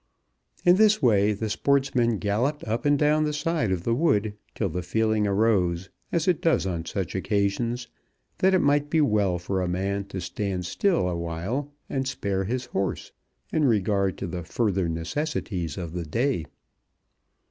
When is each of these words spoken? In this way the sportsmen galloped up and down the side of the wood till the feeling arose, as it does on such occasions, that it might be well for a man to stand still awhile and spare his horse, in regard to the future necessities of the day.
In 0.65 0.77
this 0.77 0.99
way 0.99 1.31
the 1.33 1.47
sportsmen 1.47 2.17
galloped 2.17 2.63
up 2.67 2.85
and 2.85 2.97
down 2.97 3.23
the 3.23 3.33
side 3.33 3.71
of 3.71 3.83
the 3.83 3.93
wood 3.93 4.33
till 4.55 4.67
the 4.69 4.81
feeling 4.81 5.27
arose, 5.27 5.91
as 6.11 6.27
it 6.27 6.41
does 6.41 6.65
on 6.65 6.85
such 6.85 7.13
occasions, 7.13 7.87
that 8.39 8.55
it 8.55 8.61
might 8.63 8.89
be 8.89 8.99
well 8.99 9.37
for 9.37 9.61
a 9.61 9.67
man 9.67 10.05
to 10.05 10.19
stand 10.19 10.65
still 10.65 11.07
awhile 11.07 11.71
and 11.87 12.07
spare 12.07 12.45
his 12.45 12.65
horse, 12.65 13.11
in 13.53 13.63
regard 13.65 14.17
to 14.17 14.25
the 14.25 14.43
future 14.43 14.89
necessities 14.89 15.77
of 15.77 15.93
the 15.93 16.05
day. 16.05 16.45